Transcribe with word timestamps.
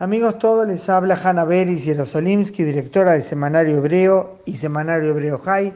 Amigos 0.00 0.40
todos, 0.40 0.66
les 0.66 0.88
habla 0.88 1.14
Hanna 1.14 1.44
Beris 1.44 1.84
Yerosolimsky, 1.84 2.64
directora 2.64 3.12
de 3.12 3.22
Semanario 3.22 3.76
Hebreo 3.76 4.40
y 4.44 4.56
Semanario 4.56 5.10
Hebreo 5.10 5.38
High, 5.38 5.72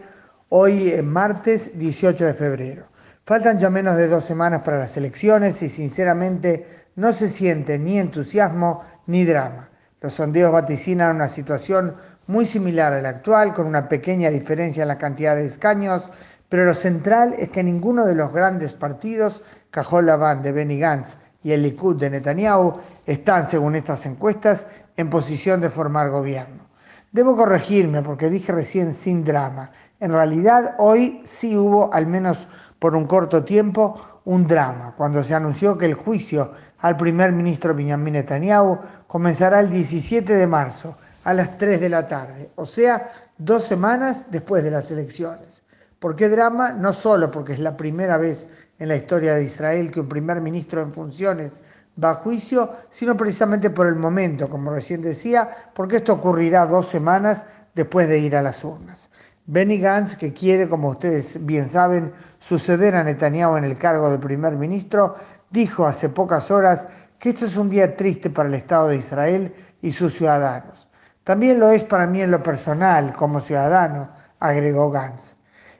hoy 0.48 0.88
es 0.88 1.04
martes 1.04 1.78
18 1.78 2.24
de 2.24 2.34
febrero. 2.34 2.88
Faltan 3.24 3.60
ya 3.60 3.70
menos 3.70 3.96
de 3.96 4.08
dos 4.08 4.24
semanas 4.24 4.62
para 4.62 4.80
las 4.80 4.96
elecciones 4.96 5.62
y 5.62 5.68
sinceramente 5.68 6.66
no 6.96 7.12
se 7.12 7.28
siente 7.28 7.78
ni 7.78 8.00
entusiasmo 8.00 8.82
ni 9.06 9.24
drama. 9.24 9.68
Los 10.00 10.14
sondeos 10.14 10.50
vaticinan 10.50 11.14
una 11.14 11.28
situación 11.28 11.94
muy 12.26 12.44
similar 12.44 12.94
a 12.94 13.00
la 13.00 13.10
actual, 13.10 13.54
con 13.54 13.68
una 13.68 13.88
pequeña 13.88 14.30
diferencia 14.30 14.82
en 14.82 14.88
la 14.88 14.98
cantidad 14.98 15.36
de 15.36 15.46
escaños, 15.46 16.10
pero 16.48 16.64
lo 16.64 16.74
central 16.74 17.36
es 17.38 17.50
que 17.50 17.62
ninguno 17.62 18.04
de 18.04 18.16
los 18.16 18.32
grandes 18.32 18.74
partidos, 18.74 19.42
Cajol 19.70 20.06
Laván 20.06 20.42
de 20.42 20.50
Benny 20.50 20.80
Gantz 20.80 21.18
y 21.42 21.52
el 21.52 21.62
Likud 21.62 21.96
de 21.96 22.10
Netanyahu 22.10 22.74
están, 23.06 23.48
según 23.48 23.76
estas 23.76 24.06
encuestas, 24.06 24.66
en 24.96 25.10
posición 25.10 25.60
de 25.60 25.70
formar 25.70 26.10
gobierno. 26.10 26.64
Debo 27.12 27.36
corregirme 27.36 28.02
porque 28.02 28.28
dije 28.28 28.52
recién 28.52 28.94
sin 28.94 29.24
drama. 29.24 29.70
En 30.00 30.12
realidad 30.12 30.74
hoy 30.78 31.22
sí 31.24 31.56
hubo, 31.56 31.92
al 31.94 32.06
menos 32.06 32.48
por 32.78 32.94
un 32.94 33.06
corto 33.06 33.44
tiempo, 33.44 34.00
un 34.24 34.46
drama, 34.46 34.94
cuando 34.96 35.24
se 35.24 35.34
anunció 35.34 35.78
que 35.78 35.86
el 35.86 35.94
juicio 35.94 36.52
al 36.80 36.96
primer 36.96 37.32
ministro 37.32 37.74
Benjamin 37.74 38.14
Netanyahu 38.14 38.78
comenzará 39.06 39.60
el 39.60 39.70
17 39.70 40.34
de 40.34 40.46
marzo 40.46 40.96
a 41.24 41.32
las 41.32 41.58
3 41.58 41.80
de 41.80 41.88
la 41.88 42.06
tarde, 42.06 42.50
o 42.56 42.64
sea, 42.64 43.10
dos 43.36 43.64
semanas 43.64 44.30
después 44.30 44.62
de 44.62 44.70
las 44.70 44.90
elecciones. 44.90 45.62
¿Por 45.98 46.14
qué 46.14 46.28
drama? 46.28 46.70
No 46.70 46.92
solo 46.92 47.28
porque 47.28 47.54
es 47.54 47.58
la 47.58 47.76
primera 47.76 48.18
vez 48.18 48.46
en 48.78 48.86
la 48.86 48.94
historia 48.94 49.34
de 49.34 49.42
Israel 49.42 49.90
que 49.90 49.98
un 49.98 50.08
primer 50.08 50.40
ministro 50.40 50.80
en 50.80 50.92
funciones 50.92 51.58
va 52.02 52.10
a 52.10 52.14
juicio, 52.14 52.70
sino 52.88 53.16
precisamente 53.16 53.70
por 53.70 53.88
el 53.88 53.96
momento, 53.96 54.48
como 54.48 54.70
recién 54.70 55.02
decía, 55.02 55.48
porque 55.74 55.96
esto 55.96 56.12
ocurrirá 56.12 56.66
dos 56.66 56.86
semanas 56.86 57.46
después 57.74 58.08
de 58.08 58.20
ir 58.20 58.36
a 58.36 58.42
las 58.42 58.62
urnas. 58.62 59.10
Benny 59.46 59.80
Gantz, 59.80 60.14
que 60.14 60.32
quiere, 60.32 60.68
como 60.68 60.90
ustedes 60.90 61.44
bien 61.44 61.68
saben, 61.68 62.12
suceder 62.38 62.94
a 62.94 63.02
Netanyahu 63.02 63.56
en 63.56 63.64
el 63.64 63.76
cargo 63.76 64.08
de 64.08 64.18
primer 64.18 64.54
ministro, 64.54 65.16
dijo 65.50 65.84
hace 65.84 66.08
pocas 66.08 66.52
horas 66.52 66.86
que 67.18 67.30
esto 67.30 67.46
es 67.46 67.56
un 67.56 67.70
día 67.70 67.96
triste 67.96 68.30
para 68.30 68.48
el 68.48 68.54
Estado 68.54 68.88
de 68.88 68.96
Israel 68.96 69.52
y 69.82 69.90
sus 69.90 70.14
ciudadanos. 70.14 70.90
También 71.24 71.58
lo 71.58 71.70
es 71.70 71.82
para 71.82 72.06
mí 72.06 72.22
en 72.22 72.30
lo 72.30 72.40
personal, 72.40 73.16
como 73.16 73.40
ciudadano, 73.40 74.10
agregó 74.38 74.92
Gantz 74.92 75.37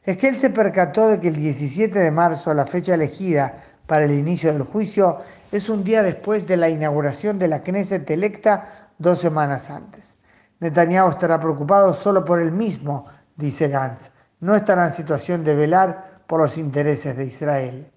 es 0.09 0.17
que 0.17 0.29
él 0.29 0.39
se 0.39 0.49
percató 0.49 1.07
de 1.07 1.21
que 1.21 1.29
el 1.29 1.37
17 1.37 1.99
de 1.99 2.11
marzo, 2.11 2.55
la 2.55 2.65
fecha 2.65 2.95
elegida 2.95 3.63
para 3.87 4.07
el 4.07 4.13
inicio 4.13 4.51
del 4.51 4.63
juicio, 4.63 5.19
es 5.53 5.69
un 5.69 5.85
día 5.85 6.03
después 6.03 6.47
de 6.47 6.57
la 6.57 6.71
inauguración 6.71 7.39
de 7.39 7.47
la 7.47 7.63
Knesset 7.63 8.11
electa 8.11 8.89
dos 8.97 9.19
semanas 9.19 9.69
antes. 9.69 10.17
Netanyahu 10.61 11.11
estará 11.11 11.39
preocupado 11.39 11.93
solo 11.93 12.25
por 12.25 12.41
él 12.41 12.53
mismo, 12.53 13.07
dice 13.37 13.69
Gantz. 13.69 14.11
No 14.41 14.57
estará 14.57 14.87
en 14.87 14.95
situación 14.95 15.45
de 15.45 15.55
velar 15.55 16.23
por 16.27 16.41
los 16.41 16.57
intereses 16.57 17.15
de 17.15 17.27
Israel. 17.27 17.93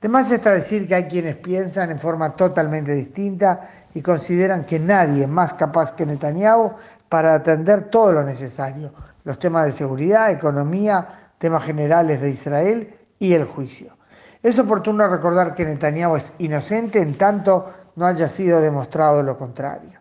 Además 0.00 0.30
está 0.30 0.52
decir 0.52 0.86
que 0.86 0.96
hay 0.96 1.04
quienes 1.04 1.36
piensan 1.36 1.90
en 1.90 1.98
forma 1.98 2.36
totalmente 2.36 2.92
distinta 2.92 3.70
y 3.94 4.02
consideran 4.02 4.64
que 4.64 4.78
nadie 4.78 5.22
es 5.22 5.30
más 5.30 5.54
capaz 5.54 5.92
que 5.92 6.04
Netanyahu 6.04 6.74
para 7.08 7.32
atender 7.32 7.88
todo 7.88 8.12
lo 8.12 8.22
necesario, 8.22 8.92
los 9.24 9.38
temas 9.38 9.64
de 9.64 9.72
seguridad, 9.72 10.30
economía, 10.30 11.23
temas 11.44 11.64
generales 11.64 12.22
de 12.22 12.30
Israel 12.30 12.94
y 13.18 13.34
el 13.34 13.44
juicio. 13.44 13.98
Es 14.42 14.58
oportuno 14.58 15.06
recordar 15.06 15.54
que 15.54 15.66
Netanyahu 15.66 16.16
es 16.16 16.32
inocente 16.38 17.00
en 17.00 17.18
tanto 17.18 17.70
no 17.96 18.06
haya 18.06 18.28
sido 18.28 18.62
demostrado 18.62 19.22
lo 19.22 19.36
contrario. 19.36 20.00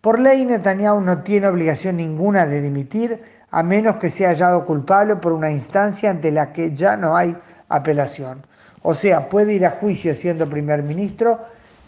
Por 0.00 0.18
ley, 0.18 0.44
Netanyahu 0.44 1.00
no 1.00 1.22
tiene 1.22 1.46
obligación 1.46 1.98
ninguna 1.98 2.44
de 2.44 2.60
dimitir 2.60 3.22
a 3.52 3.62
menos 3.62 3.98
que 3.98 4.10
sea 4.10 4.30
hallado 4.30 4.64
culpable 4.64 5.14
por 5.14 5.32
una 5.32 5.52
instancia 5.52 6.10
ante 6.10 6.32
la 6.32 6.52
que 6.52 6.74
ya 6.74 6.96
no 6.96 7.16
hay 7.16 7.36
apelación. 7.68 8.44
O 8.82 8.96
sea, 8.96 9.28
puede 9.28 9.54
ir 9.54 9.64
a 9.66 9.70
juicio 9.70 10.12
siendo 10.16 10.50
primer 10.50 10.82
ministro 10.82 11.38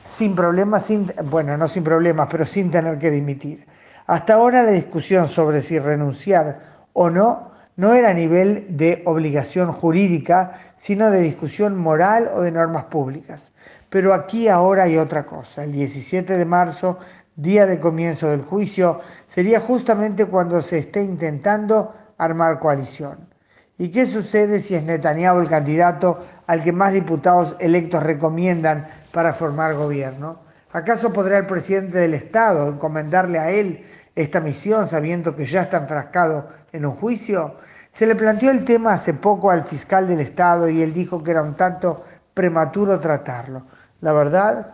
sin 0.05 0.37
problemas, 0.37 0.85
sin, 0.85 1.13
bueno, 1.25 1.57
no 1.57 1.67
sin 1.67 1.83
problemas, 1.83 2.29
pero 2.31 2.47
sin 2.47 2.71
tener 2.71 2.99
que 2.99 3.11
dimitir. 3.11 3.67
Hasta 4.07 4.35
ahora 4.35 4.63
la 4.63 4.71
discusión 4.71 5.27
sobre 5.27 5.61
si 5.61 5.77
renunciar 5.77 6.61
o 6.93 7.11
no 7.11 7.56
no 7.77 7.95
era 7.95 8.11
a 8.11 8.15
nivel 8.15 8.77
de 8.77 9.03
obligación 9.05 9.73
jurídica, 9.73 10.73
sino 10.79 11.11
de 11.11 11.21
discusión 11.21 11.77
moral 11.79 12.31
o 12.35 12.41
de 12.41 12.51
normas 12.53 12.85
públicas. 12.85 13.53
Pero 13.91 14.15
aquí 14.15 14.49
ahora 14.49 14.85
hay 14.85 14.97
otra 14.97 15.25
cosa. 15.25 15.65
El 15.65 15.73
17 15.73 16.37
de 16.37 16.45
marzo, 16.45 16.99
día 17.37 17.67
de 17.67 17.79
comienzo 17.79 18.29
del 18.29 18.43
juicio, 18.43 19.01
sería 19.27 19.61
justamente 19.61 20.27
cuando 20.27 20.61
se 20.63 20.79
esté 20.79 21.03
intentando 21.03 21.95
armar 22.19 22.59
coalición. 22.59 23.29
¿Y 23.79 23.91
qué 23.91 24.07
sucede 24.07 24.61
si 24.61 24.75
es 24.75 24.83
Netanyahu 24.83 25.41
el 25.41 25.49
candidato 25.49 26.19
al 26.47 26.63
que 26.63 26.73
más 26.73 26.95
diputados 26.95 27.57
electos 27.61 28.03
recomiendan 28.03 28.87
para 29.13 29.35
formar 29.35 29.75
gobierno? 29.75 30.41
¿Acaso 30.73 31.13
podrá 31.13 31.39
el 31.39 31.47
presidente 31.47 31.99
del 31.99 32.15
Estado 32.15 32.69
encomendarle 32.69 33.39
a 33.39 33.51
él 33.51 33.85
esta 34.15 34.41
misión 34.41 34.89
sabiendo 34.89 35.37
que 35.37 35.45
ya 35.45 35.63
está 35.63 35.77
enfrascado 35.77 36.49
en 36.73 36.87
un 36.87 36.97
juicio? 36.97 37.66
Se 37.97 38.07
le 38.07 38.15
planteó 38.15 38.51
el 38.51 38.67
tema 38.67 38.93
hace 38.93 39.15
poco 39.15 39.51
al 39.51 39.65
fiscal 39.65 40.07
del 40.07 40.21
Estado 40.21 40.69
y 40.69 40.83
él 40.83 40.93
dijo 40.93 41.23
que 41.23 41.31
era 41.31 41.43
un 41.43 41.55
tanto 41.55 42.03
prematuro 42.35 43.01
tratarlo. 43.01 43.63
La 44.03 44.13
verdad, 44.13 44.67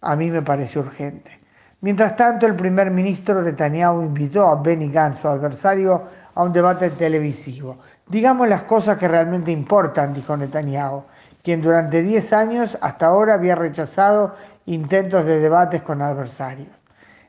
a 0.00 0.16
mí 0.16 0.30
me 0.30 0.40
parece 0.40 0.78
urgente. 0.78 1.38
Mientras 1.82 2.16
tanto, 2.16 2.46
el 2.46 2.56
primer 2.56 2.90
ministro 2.90 3.42
Netanyahu 3.42 4.00
invitó 4.00 4.48
a 4.48 4.62
Benny 4.62 4.90
Gantz, 4.90 5.20
su 5.20 5.28
adversario, 5.28 6.02
a 6.34 6.42
un 6.42 6.54
debate 6.54 6.88
televisivo. 6.88 7.76
Digamos 8.08 8.48
las 8.48 8.62
cosas 8.62 8.96
que 8.96 9.06
realmente 9.06 9.50
importan, 9.50 10.14
dijo 10.14 10.34
Netanyahu, 10.34 11.04
quien 11.42 11.60
durante 11.60 12.00
10 12.00 12.32
años 12.32 12.78
hasta 12.80 13.04
ahora 13.04 13.34
había 13.34 13.54
rechazado 13.54 14.34
intentos 14.64 15.26
de 15.26 15.40
debates 15.40 15.82
con 15.82 16.00
adversarios. 16.00 16.70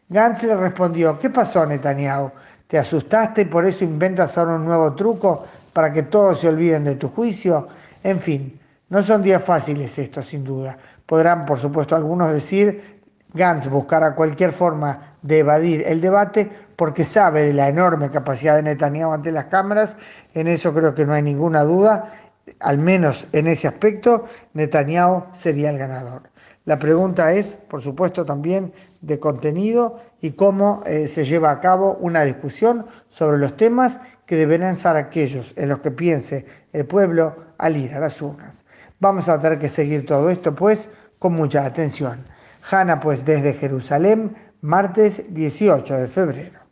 Gantz 0.07 0.43
le 0.43 0.55
respondió, 0.55 1.19
¿qué 1.19 1.29
pasó 1.29 1.65
Netanyahu? 1.65 2.31
¿Te 2.73 2.79
asustaste 2.79 3.43
y 3.43 3.45
por 3.45 3.67
eso 3.67 3.83
inventas 3.83 4.35
ahora 4.35 4.55
un 4.55 4.65
nuevo 4.65 4.95
truco 4.95 5.45
para 5.73 5.93
que 5.93 6.01
todos 6.01 6.39
se 6.39 6.47
olviden 6.47 6.83
de 6.83 6.95
tu 6.95 7.09
juicio? 7.09 7.67
En 8.03 8.19
fin, 8.19 8.59
no 8.89 9.03
son 9.03 9.21
días 9.21 9.43
fáciles 9.43 9.95
estos, 9.99 10.25
sin 10.25 10.43
duda. 10.43 10.75
Podrán, 11.05 11.45
por 11.45 11.59
supuesto, 11.59 11.95
algunos 11.95 12.33
decir, 12.33 13.03
Gantz 13.31 13.69
buscará 13.69 14.15
cualquier 14.15 14.53
forma 14.53 15.17
de 15.21 15.37
evadir 15.37 15.83
el 15.85 16.01
debate 16.01 16.49
porque 16.75 17.05
sabe 17.05 17.43
de 17.43 17.53
la 17.53 17.69
enorme 17.69 18.09
capacidad 18.09 18.55
de 18.55 18.63
Netanyahu 18.63 19.13
ante 19.13 19.31
las 19.31 19.45
cámaras. 19.45 19.95
En 20.33 20.47
eso 20.47 20.73
creo 20.73 20.95
que 20.95 21.05
no 21.05 21.13
hay 21.13 21.21
ninguna 21.21 21.61
duda. 21.61 22.11
Al 22.59 22.79
menos 22.79 23.27
en 23.33 23.49
ese 23.49 23.67
aspecto, 23.67 24.27
Netanyahu 24.55 25.25
sería 25.33 25.69
el 25.69 25.77
ganador. 25.77 26.23
La 26.65 26.79
pregunta 26.79 27.33
es, 27.33 27.55
por 27.55 27.81
supuesto, 27.81 28.25
también 28.25 28.73
de 29.01 29.19
contenido 29.19 29.99
y 30.21 30.31
cómo 30.31 30.81
eh, 30.85 31.09
se 31.09 31.25
lleva 31.25 31.51
a 31.51 31.59
cabo 31.59 31.97
una 31.99 32.23
discusión 32.23 32.85
sobre 33.09 33.37
los 33.37 33.57
temas 33.57 33.99
que 34.25 34.37
deberán 34.37 34.77
ser 34.77 34.95
aquellos 34.95 35.53
en 35.57 35.69
los 35.69 35.79
que 35.79 35.91
piense 35.91 36.45
el 36.71 36.85
pueblo 36.85 37.35
al 37.57 37.75
ir 37.75 37.93
a 37.93 37.99
las 37.99 38.21
urnas. 38.21 38.63
Vamos 38.99 39.27
a 39.27 39.41
tener 39.41 39.59
que 39.59 39.67
seguir 39.67 40.05
todo 40.05 40.29
esto, 40.29 40.55
pues, 40.55 40.87
con 41.19 41.33
mucha 41.33 41.65
atención. 41.65 42.25
Hanna, 42.71 43.01
pues, 43.01 43.25
desde 43.25 43.53
Jerusalén, 43.53 44.35
martes 44.61 45.33
18 45.33 45.97
de 45.97 46.07
febrero. 46.07 46.62